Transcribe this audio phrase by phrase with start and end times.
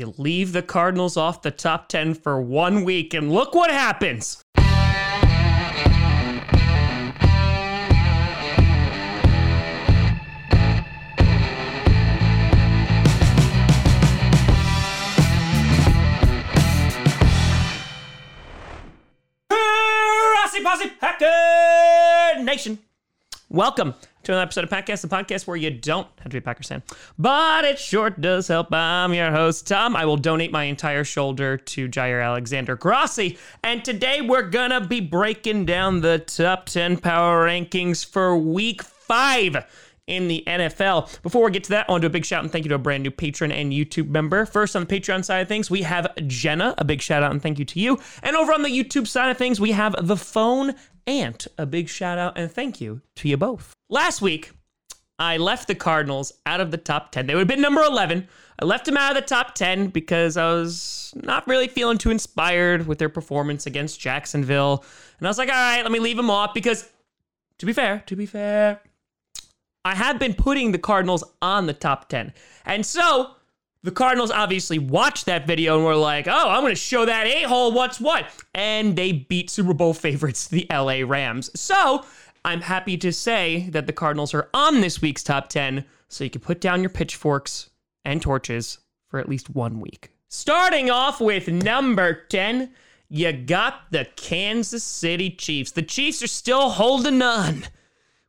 [0.00, 4.42] You leave the Cardinals off the top 10 for one week, and look what happens.
[20.62, 22.78] Posse Packer Nation.
[23.48, 23.94] Welcome
[24.30, 26.68] to another episode of Podcast, the podcast where you don't have to be a Packers
[26.68, 26.82] fan,
[27.18, 28.72] but it sure does help.
[28.72, 29.96] I'm your host, Tom.
[29.96, 35.00] I will donate my entire shoulder to Jaire Alexander Grossi, and today we're gonna be
[35.00, 39.64] breaking down the top 10 power rankings for week five
[40.10, 41.22] in the NFL.
[41.22, 42.68] Before we get to that, I want to do a big shout and thank you
[42.70, 44.44] to a brand new patron and YouTube member.
[44.44, 46.74] First, on the Patreon side of things, we have Jenna.
[46.78, 47.98] A big shout out and thank you to you.
[48.22, 50.74] And over on the YouTube side of things, we have the phone
[51.06, 51.46] Ant.
[51.56, 53.72] A big shout out and thank you to you both.
[53.88, 54.52] Last week,
[55.18, 57.26] I left the Cardinals out of the top 10.
[57.26, 58.26] They would have been number 11.
[58.58, 62.10] I left them out of the top 10 because I was not really feeling too
[62.10, 64.84] inspired with their performance against Jacksonville.
[65.18, 66.88] And I was like, all right, let me leave them off because,
[67.58, 68.80] to be fair, to be fair,
[69.84, 72.32] I have been putting the Cardinals on the top 10.
[72.66, 73.30] And so
[73.82, 77.26] the Cardinals obviously watched that video and were like, oh, I'm going to show that
[77.26, 78.26] a hole what's what.
[78.54, 81.50] And they beat Super Bowl favorites, the LA Rams.
[81.58, 82.04] So
[82.44, 85.84] I'm happy to say that the Cardinals are on this week's top 10.
[86.08, 87.70] So you can put down your pitchforks
[88.04, 90.10] and torches for at least one week.
[90.28, 92.70] Starting off with number 10,
[93.08, 95.72] you got the Kansas City Chiefs.
[95.72, 97.64] The Chiefs are still holding on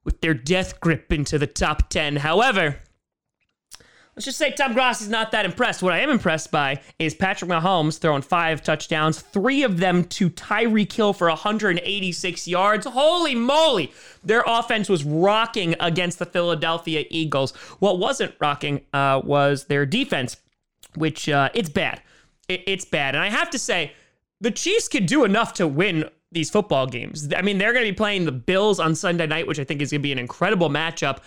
[0.03, 2.17] with their death grip into the top 10.
[2.17, 2.79] However,
[4.15, 5.83] let's just say Tom Grossi's not that impressed.
[5.83, 10.29] What I am impressed by is Patrick Mahomes throwing five touchdowns, three of them to
[10.29, 12.85] Tyreek Hill for 186 yards.
[12.85, 13.91] Holy moly!
[14.23, 17.51] Their offense was rocking against the Philadelphia Eagles.
[17.79, 20.37] What wasn't rocking uh, was their defense,
[20.95, 22.01] which uh, it's bad.
[22.47, 23.15] It, it's bad.
[23.15, 23.93] And I have to say,
[24.39, 27.29] the Chiefs could do enough to win these football games.
[27.35, 29.81] I mean, they're going to be playing the Bills on Sunday night, which I think
[29.81, 31.19] is going to be an incredible matchup.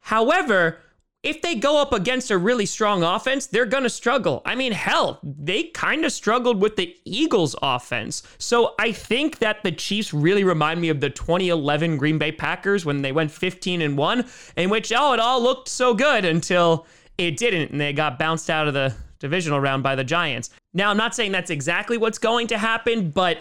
[0.00, 0.78] However,
[1.22, 4.42] if they go up against a really strong offense, they're going to struggle.
[4.44, 8.24] I mean, hell, they kind of struggled with the Eagles' offense.
[8.38, 12.84] So I think that the Chiefs really remind me of the 2011 Green Bay Packers
[12.84, 14.26] when they went 15 and 1,
[14.56, 16.86] in which, oh, it all looked so good until
[17.18, 20.50] it didn't, and they got bounced out of the divisional round by the Giants.
[20.74, 23.38] Now, I'm not saying that's exactly what's going to happen, but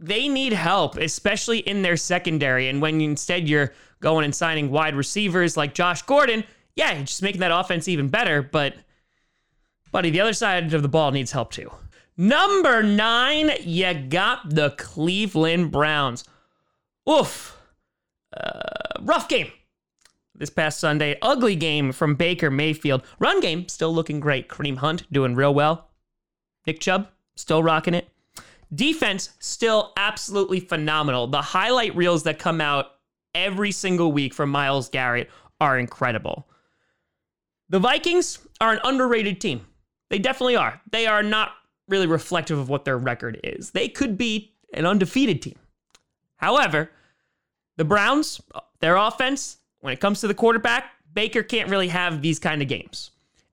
[0.00, 2.68] they need help, especially in their secondary.
[2.68, 6.42] And when instead you're going and signing wide receivers like Josh Gordon,
[6.74, 8.42] yeah, you're just making that offense even better.
[8.42, 8.74] But,
[9.92, 11.70] buddy, the other side of the ball needs help too.
[12.16, 16.24] Number nine, you got the Cleveland Browns.
[17.08, 17.58] Oof.
[18.36, 19.50] Uh, rough game
[20.34, 21.18] this past Sunday.
[21.20, 23.02] Ugly game from Baker Mayfield.
[23.18, 24.48] Run game still looking great.
[24.48, 25.88] Kareem Hunt doing real well.
[26.66, 28.08] Nick Chubb still rocking it.
[28.74, 31.26] Defense still absolutely phenomenal.
[31.26, 32.86] The highlight reels that come out
[33.34, 36.48] every single week from Myles Garrett are incredible.
[37.68, 39.66] The Vikings are an underrated team.
[40.08, 40.80] They definitely are.
[40.90, 41.52] They are not
[41.88, 43.70] really reflective of what their record is.
[43.70, 45.56] They could be an undefeated team.
[46.36, 46.90] However,
[47.76, 48.40] the Browns,
[48.80, 52.68] their offense, when it comes to the quarterback, Baker can't really have these kind of
[52.68, 53.10] games.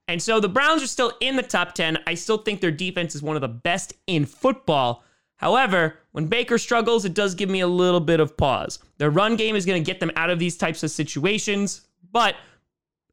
[0.07, 2.00] And so the Browns are still in the top 10.
[2.07, 5.03] I still think their defense is one of the best in football.
[5.38, 8.80] However, when Baker struggles, it does give me a little bit of pause.
[8.98, 12.36] Their run game is going to get them out of these types of situations, but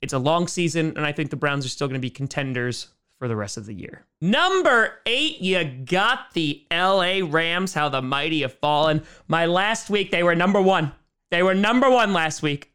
[0.02, 2.88] it's a long season, and I think the Browns are still going to be contenders
[3.18, 4.04] for the rest of the year.
[4.20, 7.72] Number eight, you got the LA Rams.
[7.72, 9.02] How the mighty have fallen.
[9.28, 10.92] My last week, they were number one.
[11.30, 12.73] They were number one last week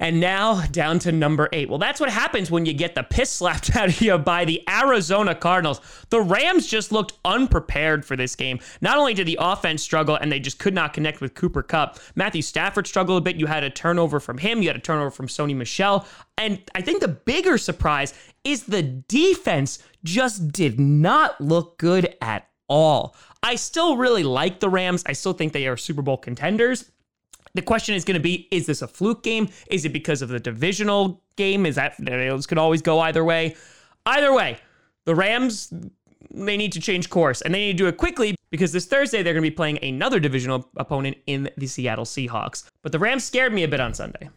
[0.00, 1.68] and now down to number eight.
[1.68, 4.66] Well, that's what happens when you get the piss slapped out of you by the
[4.68, 5.80] Arizona Cardinals.
[6.08, 8.58] The Rams just looked unprepared for this game.
[8.80, 11.98] Not only did the offense struggle and they just could not connect with Cooper Kupp,
[12.16, 13.36] Matthew Stafford struggled a bit.
[13.36, 16.06] You had a turnover from him, you had a turnover from Sony Michel.
[16.38, 22.48] And I think the bigger surprise is the defense just did not look good at
[22.68, 23.14] all.
[23.42, 25.02] I still really like the Rams.
[25.04, 26.90] I still think they are Super Bowl contenders.
[27.54, 29.48] The question is going to be is this a fluke game?
[29.70, 31.66] Is it because of the divisional game?
[31.66, 33.56] Is that this could always go either way?
[34.06, 34.58] Either way,
[35.04, 35.72] the Rams
[36.32, 39.22] they need to change course and they need to do it quickly because this Thursday
[39.22, 42.64] they're going to be playing another divisional opponent in the Seattle Seahawks.
[42.82, 44.28] But the Rams scared me a bit on Sunday.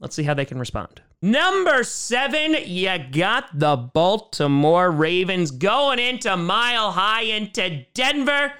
[0.00, 1.00] Let's see how they can respond.
[1.22, 8.52] Number seven, you got the Baltimore Ravens going into Mile High into Denver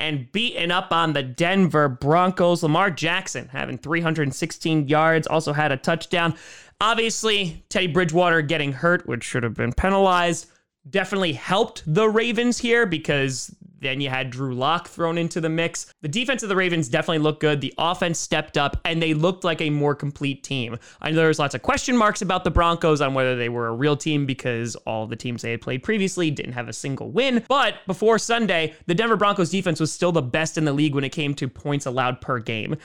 [0.00, 2.62] and beating up on the Denver Broncos.
[2.62, 6.34] Lamar Jackson having 316 yards, also had a touchdown.
[6.80, 10.46] Obviously, Teddy Bridgewater getting hurt, which should have been penalized.
[10.88, 15.92] definitely helped the Ravens here because then you had Drew Lock thrown into the mix.
[16.02, 17.60] The defense of the Ravens definitely looked good.
[17.60, 20.78] The offense stepped up and they looked like a more complete team.
[21.00, 23.68] I know there was lots of question marks about the Broncos on whether they were
[23.68, 27.10] a real team because all the teams they had played previously didn't have a single
[27.10, 27.44] win.
[27.48, 31.04] But before Sunday, the Denver Broncos defense was still the best in the league when
[31.04, 32.76] it came to points allowed per game.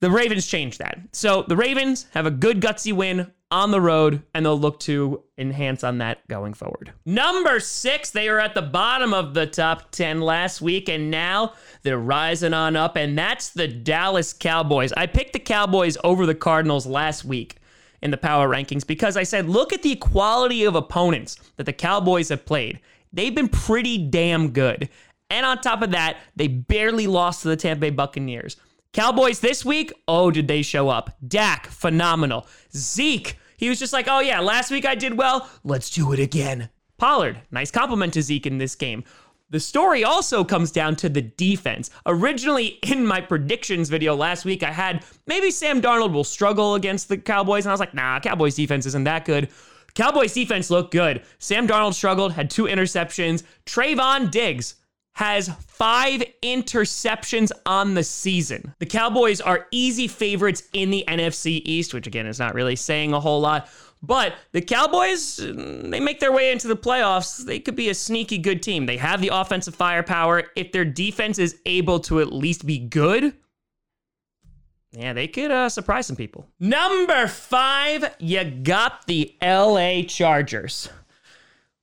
[0.00, 1.00] The Ravens changed that.
[1.12, 5.22] So the Ravens have a good gutsy win on the road, and they'll look to
[5.38, 6.92] enhance on that going forward.
[7.06, 11.54] Number six, they are at the bottom of the top 10 last week, and now
[11.82, 14.92] they're rising on up, and that's the Dallas Cowboys.
[14.92, 17.56] I picked the Cowboys over the Cardinals last week
[18.02, 21.72] in the power rankings because I said, look at the quality of opponents that the
[21.72, 22.80] Cowboys have played.
[23.12, 24.88] They've been pretty damn good.
[25.30, 28.56] And on top of that, they barely lost to the Tampa Bay Buccaneers.
[28.94, 31.16] Cowboys this week, oh, did they show up?
[31.26, 32.46] Dak, phenomenal.
[32.74, 35.48] Zeke, he was just like, oh yeah, last week I did well.
[35.62, 36.70] Let's do it again.
[36.96, 39.04] Pollard, nice compliment to Zeke in this game.
[39.50, 41.90] The story also comes down to the defense.
[42.06, 47.08] Originally, in my predictions video last week, I had maybe Sam Darnold will struggle against
[47.08, 49.48] the Cowboys, and I was like, nah, Cowboys defense isn't that good.
[49.94, 51.22] Cowboys defense looked good.
[51.38, 53.42] Sam Darnold struggled, had two interceptions.
[53.64, 54.74] Trevon Diggs,
[55.18, 58.72] has five interceptions on the season.
[58.78, 63.12] The Cowboys are easy favorites in the NFC East, which again is not really saying
[63.12, 63.68] a whole lot.
[64.00, 67.44] But the Cowboys, they make their way into the playoffs.
[67.44, 68.86] They could be a sneaky good team.
[68.86, 70.44] They have the offensive firepower.
[70.54, 73.34] If their defense is able to at least be good,
[74.92, 76.46] yeah, they could uh, surprise some people.
[76.60, 80.90] Number five, you got the LA Chargers.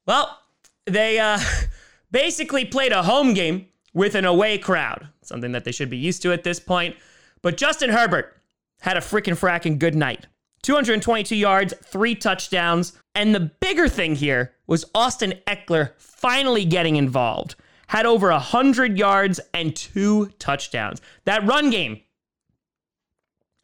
[0.08, 0.40] Well,
[0.86, 1.38] they uh,
[2.16, 6.22] basically played a home game with an away crowd, something that they should be used
[6.22, 6.96] to at this point.
[7.42, 8.38] But Justin Herbert
[8.80, 10.26] had a freaking fracking good night.
[10.62, 12.94] 222 yards, three touchdowns.
[13.16, 17.56] And the bigger thing here was Austin Ekeler finally getting involved.
[17.88, 21.02] Had over 100 yards and two touchdowns.
[21.26, 22.00] That run game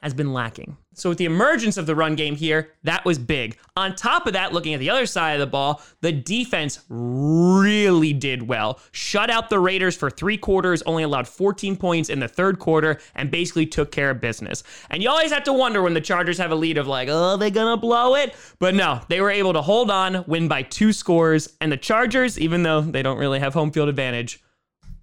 [0.02, 0.76] has been lacking.
[0.94, 3.58] So, with the emergence of the run game here, that was big.
[3.78, 8.12] On top of that, looking at the other side of the ball, the defense really
[8.12, 8.78] did well.
[8.92, 13.00] Shut out the Raiders for three quarters, only allowed 14 points in the third quarter,
[13.16, 14.64] and basically took care of business.
[14.90, 17.38] And you always have to wonder when the Chargers have a lead of like, oh,
[17.38, 18.36] they gonna blow it?
[18.60, 22.38] But no, they were able to hold on, win by two scores, and the Chargers,
[22.38, 24.44] even though they don't really have home field advantage,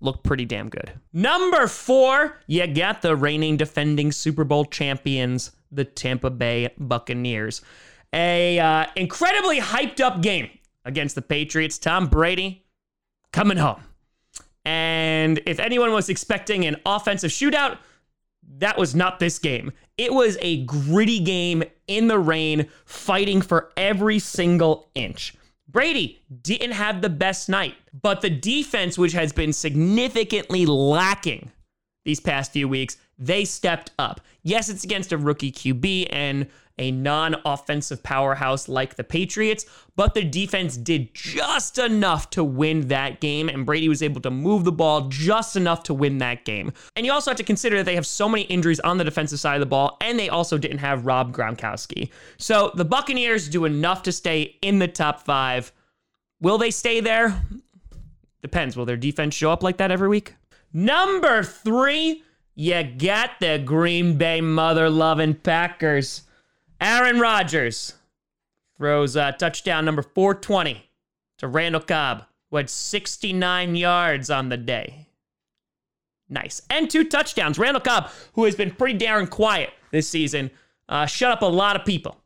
[0.00, 0.92] look pretty damn good.
[1.12, 7.62] Number four, you got the reigning defending Super Bowl champions, the Tampa Bay Buccaneers.
[8.12, 10.50] A uh, incredibly hyped up game
[10.84, 11.78] against the Patriots.
[11.78, 12.64] Tom Brady
[13.32, 13.82] coming home.
[14.64, 17.78] And if anyone was expecting an offensive shootout,
[18.58, 19.72] that was not this game.
[19.96, 25.34] It was a gritty game in the rain, fighting for every single inch.
[25.68, 31.50] Brady didn't have the best night, but the defense, which has been significantly lacking
[32.08, 34.22] these past few weeks, they stepped up.
[34.42, 36.46] Yes, it's against a rookie QB and
[36.78, 42.88] a non offensive powerhouse like the Patriots, but the defense did just enough to win
[42.88, 46.46] that game, and Brady was able to move the ball just enough to win that
[46.46, 46.72] game.
[46.96, 49.38] And you also have to consider that they have so many injuries on the defensive
[49.38, 52.10] side of the ball, and they also didn't have Rob Gronkowski.
[52.38, 55.72] So the Buccaneers do enough to stay in the top five.
[56.40, 57.42] Will they stay there?
[58.40, 58.78] Depends.
[58.78, 60.32] Will their defense show up like that every week?
[60.72, 62.22] Number three,
[62.54, 66.22] you got the Green Bay mother loving Packers.
[66.80, 67.94] Aaron Rodgers
[68.76, 70.82] throws uh, touchdown number 420
[71.38, 75.06] to Randall Cobb, who had 69 yards on the day.
[76.28, 76.62] Nice.
[76.68, 77.58] And two touchdowns.
[77.58, 80.50] Randall Cobb, who has been pretty darn quiet this season,
[80.88, 82.16] uh, shut up a lot of people.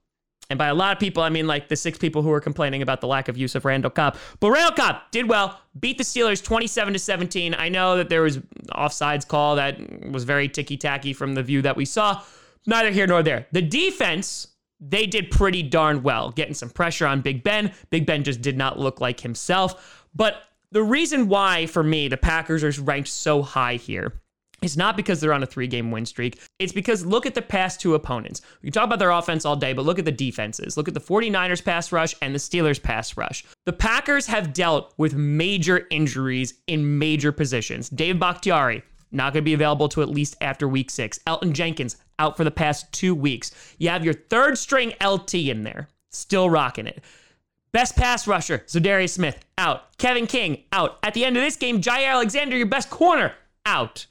[0.51, 2.83] And by a lot of people, I mean like the six people who are complaining
[2.83, 4.17] about the lack of use of Randall Cobb.
[4.39, 7.55] But Randall Cobb did well, beat the Steelers 27 to 17.
[7.55, 8.39] I know that there was
[8.73, 9.79] offsides call that
[10.11, 12.23] was very ticky tacky from the view that we saw.
[12.67, 13.47] Neither here nor there.
[13.53, 17.73] The defense, they did pretty darn well, getting some pressure on Big Ben.
[17.91, 20.07] Big Ben just did not look like himself.
[20.15, 24.13] But the reason why, for me, the Packers are ranked so high here
[24.63, 26.41] it's not because they're on a three game win streak.
[26.59, 28.43] It's because look at the past two opponents.
[28.63, 30.77] We talk about their offense all day, but look at the defenses.
[30.77, 33.45] Look at the 49ers pass rush and the Steelers pass rush.
[33.67, 37.89] The Packers have dealt with major injuries in major positions.
[37.89, 41.19] Dave Bakhtiari, not going to be available to at least after week six.
[41.27, 43.51] Elgton Jenkins, out for the past two weeks.
[43.79, 47.03] You have your third string LT in there, still rocking it.
[47.73, 49.97] Best pass rusher, Za'Darius Smith, out.
[49.97, 50.99] Kevin King, out.
[51.03, 53.33] At the end of this game, Jaire Alexander, your best corner,
[53.65, 54.07] out.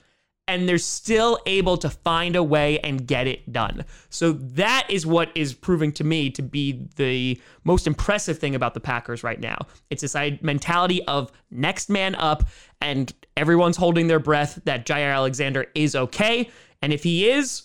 [0.51, 3.85] And they're still able to find a way and get it done.
[4.09, 8.73] So that is what is proving to me to be the most impressive thing about
[8.73, 9.59] the Packers right now.
[9.89, 12.43] It's this mentality of next man up,
[12.81, 16.49] and everyone's holding their breath that Jaire Alexander is okay.
[16.81, 17.61] And if he is,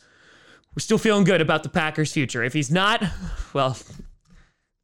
[0.77, 2.45] we're still feeling good about the Packers' future.
[2.45, 3.03] If he's not,
[3.53, 3.77] well,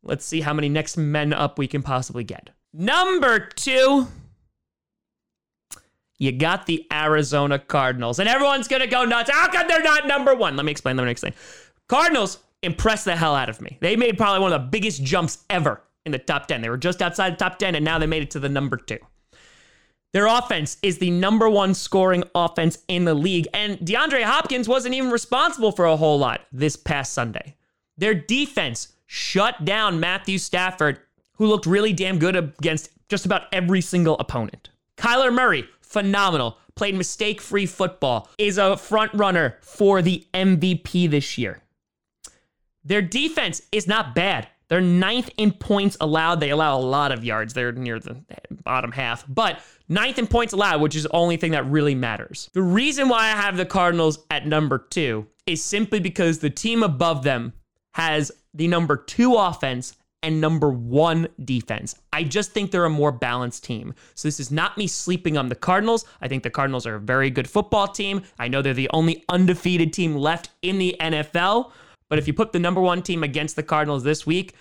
[0.03, 2.51] let's see how many next men up we can possibly get.
[2.73, 4.09] Number two,
[6.19, 8.19] you got the Arizona Cardinals.
[8.19, 9.31] And everyone's to go nuts.
[9.31, 10.57] How come they're not number one?
[10.57, 10.97] Let me explain.
[10.97, 11.35] Let me explain.
[11.89, 13.79] Cardinals impressed the hell out of me.
[13.81, 16.63] They made probably one of the biggest jumps ever in the top 10.
[16.63, 18.77] They were just outside the top 10, and now they made it to the number
[18.77, 18.99] two.
[20.13, 24.95] Their offense is the number one scoring offense in the league, and DeAndre Hopkins wasn't
[24.95, 27.57] even responsible for a whole lot this past Sunday.
[27.97, 31.01] Their defense shut down Matthew Stafford,
[31.37, 34.69] who looked really damn good against just about every single opponent.
[34.99, 41.37] Kyler Murray, phenomenal, played mistake free football, is a front runner for the MVP this
[41.39, 41.63] year.
[42.85, 44.49] Their defense is not bad.
[44.69, 46.41] They're ninth in points allowed.
[46.41, 47.53] They allow a lot of yards.
[47.53, 48.17] They're near the
[48.65, 52.49] bottom half, but ninth in points allowed, which is the only thing that really matters.
[52.55, 56.83] The reason why I have the Cardinals at number two is simply because the team
[56.83, 57.53] above them
[57.95, 61.95] has the number two offense and number one defense.
[62.13, 63.95] I just think they're a more balanced team.
[64.15, 66.05] So this is not me sleeping on the Cardinals.
[66.21, 68.23] I think the Cardinals are a very good football team.
[68.39, 71.73] I know they're the only undefeated team left in the NFL.
[72.09, 74.55] But if you put the number one team against the Cardinals this week,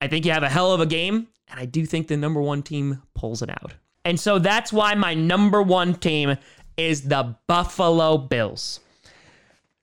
[0.00, 1.28] I think you have a hell of a game.
[1.48, 3.74] And I do think the number one team pulls it out.
[4.04, 6.36] And so that's why my number one team
[6.76, 8.80] is the Buffalo Bills.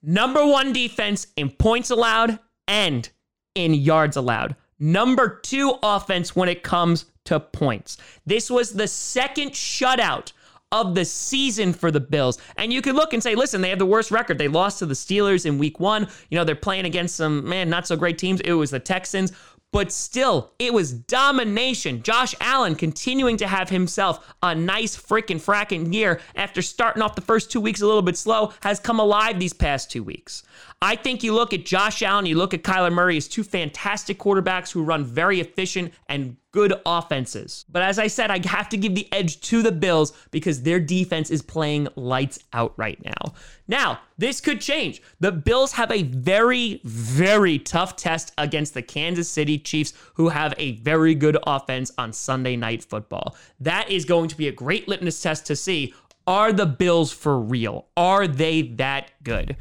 [0.03, 3.09] Number one defense in points allowed and
[3.55, 4.55] in yards allowed.
[4.81, 7.97] Number two offense when it comes to points.
[8.25, 10.31] This was the second shutout
[10.71, 12.37] of the season for the Bills.
[12.57, 14.37] And you could look and say, listen, they have the worst record.
[14.37, 16.07] They lost to the Steelers in week one.
[16.29, 18.39] You know, they're playing against some, man, not so great teams.
[18.41, 19.33] It was the Texans.
[19.73, 22.03] But still, it was domination.
[22.03, 27.21] Josh Allen continuing to have himself a nice freaking fracking year after starting off the
[27.21, 30.43] first two weeks a little bit slow, has come alive these past two weeks.
[30.81, 34.19] I think you look at Josh Allen, you look at Kyler Murray as two fantastic
[34.19, 37.65] quarterbacks who run very efficient and good offenses.
[37.69, 40.79] But as I said, I have to give the edge to the Bills because their
[40.79, 43.33] defense is playing lights out right now.
[43.67, 45.01] Now, this could change.
[45.19, 50.53] The Bills have a very, very tough test against the Kansas City Chiefs, who have
[50.57, 53.35] a very good offense on Sunday night football.
[53.59, 55.93] That is going to be a great litmus test to see
[56.27, 57.87] are the Bills for real?
[57.97, 59.57] Are they that good?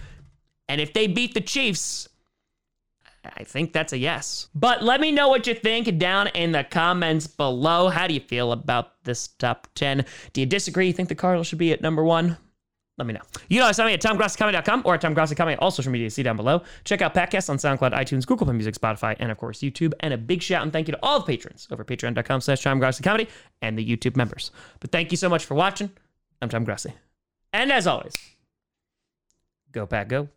[0.68, 2.08] And if they beat the Chiefs,
[3.24, 4.48] I think that's a yes.
[4.54, 7.88] But let me know what you think down in the comments below.
[7.88, 10.04] How do you feel about this top 10?
[10.32, 10.86] Do you disagree?
[10.86, 12.38] You think the Cardinals should be at number one?
[12.96, 13.20] Let me know.
[13.48, 16.62] You know, send me at TomGrossiComedy.com or at TomGrossiComedy, all social media, see down below.
[16.84, 19.94] Check out podcasts on SoundCloud, iTunes, Google Play Music, Spotify, and of course, YouTube.
[20.00, 23.28] And a big shout and thank you to all the patrons over patreon.com slash TomGrossiComedy
[23.62, 24.50] and the YouTube members.
[24.80, 25.90] But thank you so much for watching.
[26.42, 26.92] I'm Tom Grossi.
[27.54, 28.14] And as always,
[29.72, 30.28] go Pack Go.